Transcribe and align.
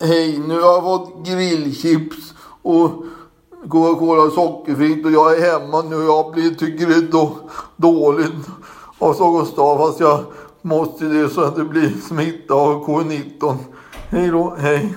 Hej, 0.00 0.38
nu 0.38 0.54
har 0.60 0.72
jag 0.72 0.82
fått 0.82 1.26
grillchips 1.26 2.34
och 2.62 2.90
Coca-Cola 3.68 4.30
sockerfritt 4.30 5.06
och 5.06 5.12
jag 5.12 5.38
är 5.38 5.52
hemma 5.52 5.82
nu. 5.82 5.96
och 5.96 6.04
Jag 6.04 6.32
blir, 6.32 6.54
tycker 6.54 6.86
det 6.86 6.94
är 6.94 7.12
då, 7.12 7.36
dåligt 7.76 8.48
av 8.98 9.40
Gustav 9.40 9.78
fast 9.78 10.00
jag 10.00 10.24
måste 10.62 11.04
det 11.04 11.28
så 11.28 11.40
att 11.40 11.56
det 11.56 11.64
blir 11.64 11.92
smitta 12.08 12.54
av 12.54 12.86
covid-19. 12.86 13.56
Hej 14.08 14.28
då, 14.28 14.54
hej. 14.58 14.94